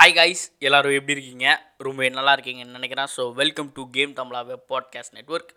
Hi 0.00 0.14
guys 0.14 0.42
எல்லோரும் 0.58 0.94
எப்படி 0.96 1.12
இருக்கீங்க? 1.12 1.46
ரொம்ப 1.86 2.08
நல்லா 2.08 2.32
இருக்கீங்கன்னு 2.36 2.76
நினைக்கிறேன். 2.76 3.08
So 3.16 3.22
welcome 3.34 3.72
to 3.76 3.90
game 3.90 4.12
Tamizha 4.18 4.40
web 4.46 4.64
podcast 4.72 5.12
network 5.16 5.50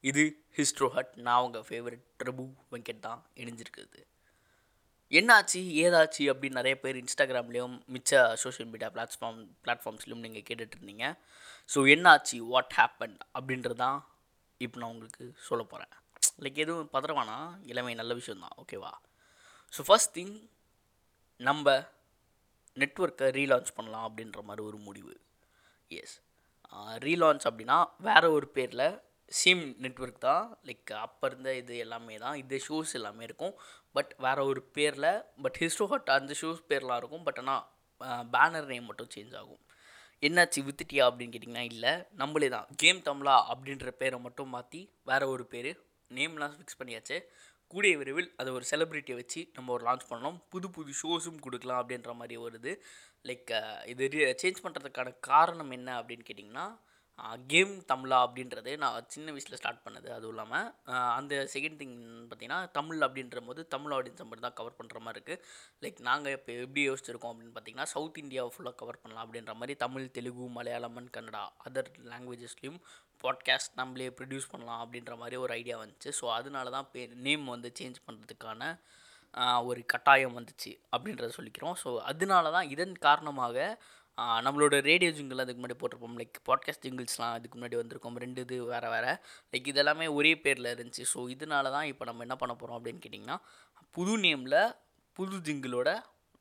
இது 0.00 0.22
ஹிஸ்ட்ரோ 0.58 0.88
ஹட் 0.96 1.10
நான் 1.26 1.40
உங்கள் 1.42 1.64
ஃபேவரட் 1.68 2.04
பிரபு 2.16 2.44
வெங்கட் 2.72 3.00
தான் 3.00 3.20
இணைஞ்சிருக்குது 3.36 4.00
என்னாச்சு? 5.12 5.60
ஏதாச்சு? 5.84 6.22
அப்படின்னு 6.32 6.58
நிறைய 6.60 6.76
பேர் 6.78 6.96
இன்ஸ்டாகிராம்லேயும் 6.96 7.76
மிச்ச 7.94 8.34
சோஷியல் 8.34 8.70
மீடியா 8.70 8.90
பிளாட்ஃபார்ம் 8.96 9.40
பிளாட்ஃபார்ம்ஸ்லையும் 9.64 10.24
நீங்கள் 10.26 10.46
கேட்டுட்ருந்தீங்க 10.48 11.06
ஸோ 11.68 11.82
என்னாச்சு? 11.94 12.38
வாட் 12.52 12.74
ஹேப்பன் 12.78 13.16
அப்படின்றது 13.38 13.74
தான் 13.74 13.98
இப்போ 14.58 14.78
நான் 14.80 14.90
உங்களுக்கு 14.90 15.34
சொல்ல 15.48 15.64
போகிறேன் 15.64 15.94
லைக் 16.38 16.56
எதுவும் 16.56 16.92
பதறவானா? 16.96 17.38
இளமை 17.62 17.94
நல்ல 17.94 18.14
விஷயம் 18.14 18.44
தான் 18.46 18.58
ஓகேவா 18.64 18.92
ஸோ 19.72 19.82
ஃபஸ்ட் 19.90 20.14
திங் 20.18 20.36
நம்ம 21.40 21.82
நெட்ஒர்க்கை 22.80 23.28
ரீலான்ச் 23.38 23.70
பண்ணலாம் 23.76 24.06
அப்படின்ற 24.08 24.40
மாதிரி 24.48 24.62
ஒரு 24.70 24.78
முடிவு. 24.88 25.14
எஸ் 25.90 26.16
ரீலான்ச் 27.06 27.46
அப்படின்னா 27.50 27.78
வேறு 28.08 28.28
ஒரு 28.38 28.48
பேரில் 28.56 28.86
சேம் 29.40 29.62
நெட்ஒர்க் 29.84 30.24
தான். 30.28 30.44
லைக் 30.68 30.92
அப்போ 31.06 31.26
இருந்த 31.30 31.50
இது 31.62 31.74
எல்லாமே 31.84 32.16
தான். 32.24 32.36
இது 32.42 32.56
ஷோஸ் 32.66 32.92
எல்லாமே 32.98 33.24
இருக்கும். 33.28 33.54
பட் 33.96 34.12
வேறு 34.24 34.42
ஒரு 34.50 34.62
பேரில் 34.76 35.12
பட் 35.44 35.58
ஹிஸ்டோ 35.62 35.86
ஹட் 35.92 36.10
அந்த 36.18 36.34
ஷோஸ் 36.40 36.62
பேர்லாம் 36.70 37.00
இருக்கும். 37.02 37.24
பட் 37.28 37.40
ஆனால் 37.42 37.64
பேனர் 38.34 38.70
நேம் 38.72 38.88
மட்டும் 38.90 39.12
சேஞ்ச் 39.14 39.34
ஆகும். 39.40 39.62
என்னாச்சு 40.26 40.60
வித்துட்டியா 40.68 41.04
அப்படின்னு 41.08 41.34
கேட்டிங்கன்னா 41.34 41.66
இல்லை. 41.72 41.92
நம்மளே 42.20 42.48
தான். 42.54 42.66
கேம் 42.82 43.00
தமிழா 43.08 43.36
அப்படின்ற 43.52 43.90
பேரை 44.02 44.18
மட்டும் 44.26 44.52
மாற்றி 44.54 44.82
வேறு 45.10 45.28
ஒரு 45.34 45.44
பேர் 45.54 45.70
நேம்லாம் 46.10 46.56
ஃபிக்ஸ் 46.58 46.78
பண்ணியாச்சு. 46.80 47.16
கூடிய 47.72 47.94
விரைவில் 47.98 48.28
அதை 48.40 48.50
ஒரு 48.58 48.64
செலிப்ரிட்டியை 48.70 49.16
வச்சு 49.18 49.40
நம்ம 49.56 49.72
ஒரு 49.74 49.82
லான்ச் 49.88 50.06
பண்ணோம் 50.12 50.38
புது 50.52 50.68
புது 50.76 50.92
ஷோஸும் 51.00 51.42
கொடுக்கலாம் 51.44 51.80
அப்படின்ற 51.82 52.12
மாதிரி 52.20 52.36
வருது. 52.44 52.72
லைக் 53.28 53.50
இது 53.92 54.06
சேஞ்ச் 54.42 54.62
பண்ணுறதுக்கான 54.64 55.10
காரணம் 55.30 55.70
என்ன 55.78 55.90
அப்படின்னு 56.00 56.26
கேட்டிங்கன்னா 56.28 56.66
கேம் 57.52 57.72
தமிழா 57.90 58.18
அப்படின்றது 58.26 58.72
நான் 58.78 59.06
சின்ன 59.08 59.32
வயசில் 59.34 59.58
ஸ்டார்ட் 59.60 59.82
பண்ணது 59.86 60.08
அதுவும் 60.16 60.34
இல்லாமல் 60.34 60.68
அந்த 61.18 61.34
செகண்ட் 61.54 61.78
திங் 61.80 61.96
பார்த்தீங்கன்னா 62.22 62.60
தமிழ் 62.78 63.06
அப்படின்ற 63.06 63.40
போது 63.48 63.60
தமிழ் 63.74 63.94
ஆடியன்ஸ் 63.96 64.28
மட்டும் 64.28 64.46
தான் 64.46 64.58
கவர் 64.60 64.78
பண்ணுற 64.80 65.00
மாதிரி 65.06 65.18
இருக்குது 65.18 65.42
லைக் 65.84 66.00
நாங்கள் 66.08 66.34
இப்போ 66.38 66.52
எப்படி 66.64 66.84
யோசிச்சிருக்கோம் 66.88 67.32
அப்படின்னு 67.32 67.54
பார்த்தீங்கன்னா 67.56 67.90
சவுத் 67.94 68.22
இந்தியாவை 68.24 68.52
ஃபுல்லாக 68.54 68.78
கவர் 68.82 69.00
பண்ணலாம் 69.02 69.24
அப்படின்ற 69.26 69.54
மாதிரி 69.60 69.76
தமிழ் 69.84 70.06
தெலுங்கு 70.18 70.48
மலையாளம் 70.58 70.98
அண்ட் 71.00 71.14
கன்னடா 71.18 71.44
அதர் 71.66 71.90
லாங்குவேஜஸ்லேயும் 72.12 72.80
பாட்காஸ்ட் 73.24 73.78
நம்மளே 73.80 74.08
ப்ரொடியூஸ் 74.18 74.50
பண்ணலாம் 74.52 74.82
அப்படின்ற 74.84 75.14
மாதிரி 75.22 75.36
ஒரு 75.44 75.52
ஐடியா 75.60 75.76
வந்துச்சு. 75.82 76.10
ஸோ 76.20 76.26
அதனால 76.38 76.70
தான் 76.76 76.88
பே 76.92 77.00
நேம் 77.26 77.46
வந்து 77.54 77.70
சேஞ்ச் 77.80 77.98
பண்ணுறதுக்கான 78.06 78.62
ஒரு 79.68 79.80
கட்டாயம் 79.92 80.36
வந்துச்சு 80.38 80.70
அப்படின்றத 80.92 81.32
சொல்லிக்கிறோம். 81.36 81.76
ஸோ 81.82 81.90
அதனால 82.10 82.50
தான் 82.50 82.70
இதன் 82.74 82.94
காரணமாக 82.98 83.56
நம்மளோட 84.18 84.80
ரேடியோ 84.80 85.10
ஜிங்கிள் 85.10 85.38
அதுக்கு 85.38 85.60
முன்னாடி 85.60 85.76
போட்டிருப்போம். 85.80 86.16
லைக் 86.20 86.38
பாட்காஸ்ட் 86.48 86.84
ஜிங்கிள்ஸ்லாம் 86.86 87.34
அதுக்கு 87.34 87.58
முன்னாடி 87.58 87.76
வந்திருக்கோம். 87.80 88.16
ரெண்டு 88.18 88.40
இது 88.40 88.64
வேறு 88.64 88.88
வேறு. 88.90 89.12
லைக் 89.52 89.70
இதெல்லாமே 89.72 90.06
ஒரே 90.14 90.32
பேரில் 90.36 90.70
இருந்துச்சு. 90.74 91.04
ஸோ 91.14 91.18
இதனால 91.36 91.70
தான் 91.70 91.84
இப்போ 91.84 92.04
நம்ம 92.04 92.22
என்ன 92.22 92.36
பண்ண 92.36 92.54
போகிறோம் 92.54 92.78
அப்படின்னு 92.78 93.02
கேட்டிங்கன்னா 93.06 93.38
புது 93.90 94.16
நேமில் 94.16 94.58
புது 95.18 95.36
ஜிங்கிளோட 95.38 95.90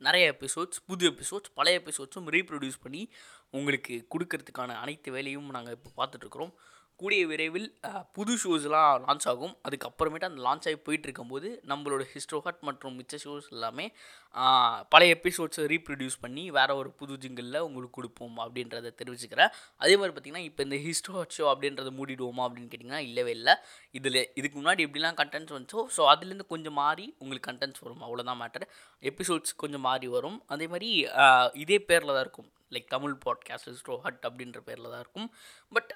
நிறைய 0.01 0.25
எபிசோட்ஸ் 0.31 0.79
புது 0.85 1.05
எபிசோட்ஸ் 1.11 1.51
பழைய 1.53 1.79
எபிசோட்ஸும் 1.79 2.27
ரீப்ரொடியூஸ் 2.29 2.77
பண்ணி 2.81 3.01
உங்களுக்கு 3.49 4.07
கொடுக்கறதுக்கான 4.15 4.75
அனைத்து 4.75 5.11
வேலையும் 5.11 5.49
நாங்கள் 5.49 5.75
இப்போ 5.77 5.89
பார்த்துட்ருக்குறோம் 5.99 6.53
கூடிய 7.01 7.23
விரைவில் 7.31 7.67
புது 8.15 8.33
ஷோஸ்லாம் 8.41 9.03
லான்ச் 9.05 9.25
ஆகும். 9.31 9.53
அதுக்கப்புறமேட்டு 9.67 10.27
அந்த 10.29 10.41
லான்ச் 10.45 10.65
ஆகி 10.69 10.77
போயிட்டுருக்கும்போது 10.87 11.49
நம்மளோட 11.71 12.03
ஹிஸ்ட்ரோஹட் 12.13 12.59
மற்றும் 12.67 12.95
மிச்ச 12.99 13.19
ஷோஸ் 13.23 13.47
எல்லாமே 13.55 13.85
பழைய 14.93 15.11
எபிசோட்ஸை 15.17 15.63
ரீப்ரொடியூஸ் 15.73 16.17
பண்ணி 16.23 16.43
வேறு 16.57 16.73
ஒரு 16.81 16.89
புது 16.99 17.13
ஜிங்கிளில் 17.23 17.59
உங்களுக்கு 17.67 17.95
கொடுப்போம் 17.99 18.37
அப்படின்றத 18.45 18.91
தெரிவிச்சுக்கிறேன். 18.99 19.53
அதே 19.83 19.93
மாதிரி 19.99 20.13
பார்த்திங்கன்னா 20.15 20.45
இப்போ 20.49 20.61
இந்த 20.67 20.79
ஹிஸ்ட்ரோஹட் 20.87 21.35
ஷோ 21.37 21.45
அப்படின்றத 21.53 21.91
மூடிடுவோமா 21.99 22.43
அப்படின்னு 22.47 22.71
கேட்டிங்கன்னா 22.73 23.01
இல்லவே 23.09 23.33
இல்லை. 23.39 23.55
இதில் 23.99 24.21
இதுக்கு 24.39 24.55
முன்னாடி 24.61 24.83
எப்படிலாம் 24.87 25.19
கண்டென்ட்ஸ் 25.21 25.55
வந்துச்சோ 25.57 25.83
ஸோ 25.97 26.03
அதுலேருந்து 26.13 26.47
கொஞ்சம் 26.53 26.77
மாறி 26.83 27.07
உங்களுக்கு 27.21 27.49
கண்டென்ட்ஸ் 27.51 27.83
வரும். 27.85 28.03
அவ்வளோதான் 28.07 28.41
மேட்டர் 28.43 28.67
எபிசோட்ஸ் 29.11 29.59
கொஞ்சம் 29.63 29.85
மாறி 29.89 30.09
வரும். 30.17 30.37
அதே 30.55 30.67
மாதிரி 30.73 30.91
இதே 31.63 31.79
பேரில் 31.89 32.15
தான் 32.15 32.23
இருக்கும். 32.27 32.49
Like 32.75 32.87
Tamil 32.95 33.15
podcast 33.25 33.69
Histo 33.71 33.97
Hut 34.05 34.23
அப்படின்ற 34.29 34.59
பேரில் 34.69 34.91
தான் 34.93 35.01
இருக்கும். 35.03 35.27
பட் 35.75 35.91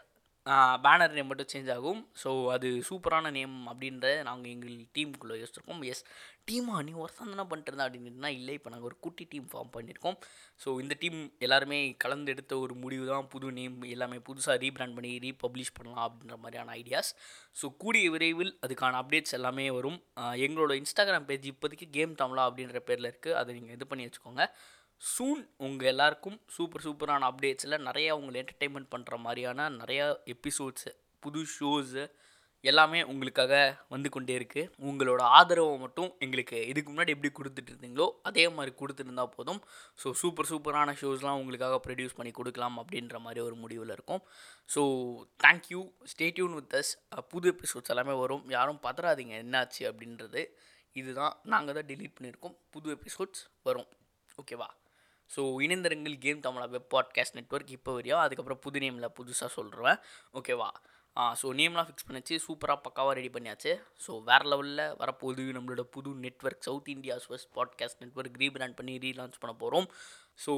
பேனர் 0.86 1.14
நேம் 1.16 1.30
மட்டும் 1.32 1.50
சேஞ்ச் 1.52 1.70
ஆகும். 1.76 2.00
ஸோ 2.22 2.30
அது 2.54 2.70
சூப்பரான 2.88 3.30
நேம் 3.38 3.54
அப்படின்ற 3.72 4.08
நாங்கள் 4.30 4.52
எங்கள் 4.54 4.74
டீமுக்குள்ளே 4.96 5.36
யோசிச்சிருக்கோம். 5.42 5.84
எஸ் 5.92 6.04
டீமா 6.50 6.76
நீ 6.88 6.94
ஒருத்தன் 7.04 7.32
தானே 7.34 7.46
பண்ணிட்டு 7.52 7.72
இருந்தா 7.72 7.86
அப்படின்னா 7.88 8.32
இல்லை. 8.40 8.54
இப்போ 8.60 8.70
நாங்கள் 8.74 8.90
ஒரு 8.90 8.98
குட்டி 9.06 9.26
டீம் 9.34 9.48
ஃபார்ம் 9.52 9.72
பண்ணியிருக்கோம். 9.76 10.18
ஸோ 10.64 10.70
இந்த 10.84 10.98
டீம் 11.04 11.20
எல்லாருமே 11.48 11.80
கலந்து 12.06 12.34
எடுத்த 12.36 12.60
ஒரு 12.66 12.76
முடிவு 12.84 13.06
தான். 13.12 13.30
புது 13.34 13.54
நேம் 13.60 13.78
எல்லாமே 13.96 14.20
புதுசாக 14.30 14.58
ரீபிராண்ட் 14.66 14.98
பண்ணி 14.98 15.14
ரீபப்ளிஷ் 15.28 15.76
பண்ணலாம் 15.80 16.06
அப்படின்ற 16.08 16.38
மாதிரியான 16.44 16.76
ஐடியாஸ் 16.82 17.12
ஸோ 17.62 17.66
கூடிய 17.84 18.06
விரைவில் 18.16 18.54
அதுக்கான 18.66 19.00
அப்டேட்ஸ் 19.04 19.38
எல்லாமே 19.40 19.68
வரும். 19.80 20.00
எங்களோட 20.48 20.74
இன்ஸ்டாகிராம் 20.84 21.28
பேஜ் 21.32 21.52
இப்போதைக்கு 21.54 21.90
கேம் 21.98 22.20
தமிழா 22.24 22.46
அப்படின்ற 22.50 22.82
பேரில் 22.90 23.12
இருக்குது 23.12 23.40
அதை 23.42 23.52
நீங்கள் 23.60 23.78
இது 23.80 23.88
பண்ணி 23.92 24.08
வச்சுக்கோங்க. 24.08 24.46
சூன் 25.12 25.40
உங்கள் 25.66 25.90
எல்லாருக்கும் 25.92 26.36
சூப்பர் 26.56 26.84
சூப்பரான 26.84 27.28
அப்டேட்ஸில் 27.30 27.84
நிறையா 27.88 28.12
உங்களை 28.18 28.38
என்டர்டெயின்மெண்ட் 28.42 28.92
பண்ணுற 28.94 29.16
மாதிரியான 29.24 29.70
நிறையா 29.80 30.06
எபிசோட்ஸு 30.34 30.92
புது 31.24 31.42
ஷோஸு 31.56 32.04
எல்லாமே 32.64 33.00
உங்களுக்காக 33.12 33.54
வந்து 33.94 34.10
கொண்டே 34.16 34.34
இருக்குது 34.40 34.70
உங்களோட 34.90 35.22
ஆதரவை 35.38 35.74
மட்டும் 35.82 36.12
எங்களுக்கு 36.26 36.60
இதுக்கு 36.72 36.90
முன்னாடி 36.92 37.14
எப்படி 37.16 37.32
கொடுத்துட்டு 37.40 37.72
இருந்தீங்களோ 37.74 38.08
அதே 38.30 38.46
மாதிரி 38.58 38.72
கொடுத்துருந்தா 38.82 39.26
போதும். 39.34 39.60
ஸோ 40.02 40.14
சூப்பர் 40.22 40.50
சூப்பரான 40.52 40.94
ஷோஸ்லாம் 41.02 41.40
உங்களுக்காக 41.42 41.80
ப்ரொடியூஸ் 41.88 42.18
பண்ணி 42.20 42.32
கொடுக்கலாம் 42.38 42.78
அப்படின்ற 42.84 43.20
மாதிரி 43.26 43.42
ஒரு 43.48 43.58
முடிவில் 43.64 43.94
இருக்கும். 43.98 44.24
So 44.70 44.84
thank you 45.46 45.82
stay tune 46.12 46.56
with 46.60 46.76
us 46.82 46.94
புது 47.34 47.50
எபிசோட்ஸ் 47.54 47.94
எல்லாமே 47.96 48.16
வரும். 48.24 48.46
யாரும் 48.58 48.80
பதறாதீங்க 48.88 49.36
என்னாச்சு 49.44 49.84
அப்படின்றது. 49.92 50.44
இதுதான் 50.96 51.36
நாங்கள் 51.56 51.78
தான் 51.80 51.90
டிலீட் 51.92 52.16
பண்ணியிருக்கோம். 52.20 52.56
புது 52.76 52.90
எபிசோட்ஸ் 52.98 53.44
வரும். 53.70 53.90
ஓகேவா 54.42 54.70
so 55.30 55.42
இணைந்தரங்கள் 55.66 56.16
game 56.26 56.42
Tamizha 56.46 56.66
web 56.76 56.90
podcast 56.96 57.38
network 57.40 57.76
இப்போ 57.78 57.94
வரையும். 57.98 58.22
அதுக்கப்புறம் 58.26 58.62
புது 58.66 58.80
நேமில் 58.84 59.14
புதுசாக 59.20 59.50
சொல்கிறேன் 59.58 60.00
ஓகேவா 60.40 60.70
ஸோ 61.40 61.48
நேம்லாம் 61.60 61.88
ஃபிக்ஸ் 61.88 62.08
பண்ணிச்சு 62.08 62.36
சூப்பராக 62.46 62.80
பக்காவாக 62.86 63.14
ரெடி 63.20 63.30
பண்ணியாச்சு. 63.36 63.72
ஸோ 64.06 64.12
வேறு 64.30 64.46
லெவலில் 64.52 64.84
வரப்போகுது 65.02 65.44
நம்மளோட 65.58 65.84
புது 65.96 66.12
network 66.26 66.66
south 66.68 66.90
India's 66.96 67.28
first 67.30 67.52
podcast 67.58 68.02
network 68.04 68.40
rebrand 68.44 68.78
பண்ணி 68.80 68.96
ரீலான்ச் 69.06 69.40
பண்ண 69.44 69.54
போகிறோம் 69.64 69.88
so 70.46 70.54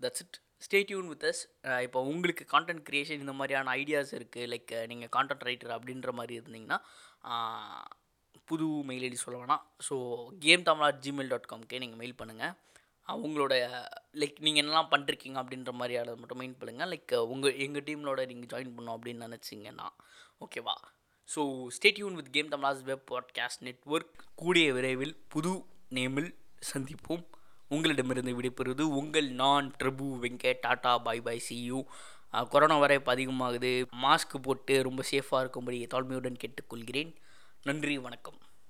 that's 0.00 0.22
it 0.24 0.38
stay 0.66 0.78
tune 0.88 1.08
with 1.12 1.26
us 1.30 1.42
இப்போ 1.86 1.98
உங்களுக்கு 2.12 2.44
கான்டென்ட் 2.54 2.82
க்ரியேஷன் 2.88 3.22
இந்த 3.24 3.34
மாதிரியான 3.40 3.74
ஐடியாஸ் 3.82 4.12
இருக்குது 4.18 4.48
லைக் 4.52 4.72
நீங்கள் 4.92 5.12
கான்டென்ட் 5.16 5.46
ரைட்டர் 5.48 5.74
அப்படின்ற 5.76 6.12
மாதிரி 6.20 6.34
இருந்தீங்கன்னா 6.40 6.78
புது 8.50 8.66
மெயில் 8.88 9.04
ஐடி 9.08 9.18
சொல்ல 9.24 9.38
வேணாம். 9.42 9.62
So 9.88 9.94
game 10.44 10.66
Tamizha 10.68 10.88
gmail 11.04 11.32
dot 11.32 11.50
காம்க்கே 11.52 11.80
நீங்கள் 11.84 12.00
மெயில் 12.02 12.18
பண்ணுங்கள் 12.22 12.54
அவங்களோட 13.08 13.54
லைக் 14.20 14.38
நீங்கள் 14.38 14.62
என்னலாம் 14.64 14.90
பண்ணிருக்கீங்க 14.90 15.38
அப்படின்ற 15.42 15.72
மாதிரியான 15.72 16.14
மட்டும் 16.14 16.38
மெயின் 16.38 16.58
பண்ணுங்கள் 16.60 16.90
லைக் 16.92 17.14
உங்கள் 17.32 17.58
எங்கள் 17.64 17.86
டீம்லோட 17.88 18.26
நீங்கள் 18.32 18.50
ஜாயின் 18.52 18.74
பண்ணோம் 18.76 18.96
அப்படின்னு 18.96 19.26
நினச்சிங்கன்னா 19.26 19.88
ஓகேவா 20.44 20.76
so 21.28 21.42
stay tune 21.76 22.18
with 22.18 22.32
game 22.32 22.52
Tamizha's 22.52 22.82
web 22.82 23.06
podcast 23.12 23.64
network 23.68 24.12
கூடிய 24.34 24.66
விரைவில் 24.72 25.16
புது 25.28 25.52
நேமில் 25.90 26.30
சந்திப்போம். 26.72 27.24
உங்களிடமிருந்து 27.70 28.32
விடைபெறுவது 28.38 28.84
உங்கள் 29.00 29.28
நான் 29.40 29.66
Tribhu 29.78 30.06
Venkat 30.24 30.62
tata 30.66 30.92
bye 31.06 31.20
bye 31.20 31.42
see 31.46 31.56
you 31.64 31.80
corona 32.52 32.76
வரை 32.78 32.96
இப்போ 32.96 33.14
அதிகமாகுது. 33.14 33.72
மாஸ்க் 34.04 34.36
போட்டு 34.42 34.74
ரொம்ப 34.88 35.02
சேஃபாக 35.10 35.40
இருக்கும்படி 35.40 35.78
தாழ்மையுடன் 35.94 36.40
கேட்டுக்கொள்கிறேன். 36.42 37.12
நன்றி 37.64 37.98
வணக்கம். 37.98 38.38